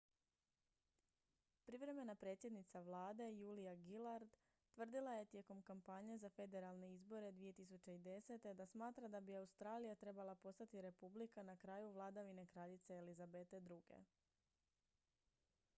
privremena 1.65 2.15
predsjednica 2.21 2.81
vlade 2.87 3.27
julia 3.31 3.75
gillard 3.75 4.29
tvrdila 4.73 5.13
je 5.13 5.25
tijekom 5.35 5.61
kampanje 5.61 6.17
za 6.17 6.29
federalne 6.37 6.91
izbore 6.95 7.31
2010. 7.31 8.53
da 8.53 8.65
smatra 8.65 9.07
da 9.07 9.21
bi 9.21 9.35
australija 9.37 9.95
trebala 9.95 10.35
postati 10.35 10.81
republika 10.91 11.43
na 11.43 11.57
kraju 11.57 11.91
vladavine 11.91 12.45
kraljice 12.47 12.97
elizabete 12.97 13.57
ii 13.69 14.05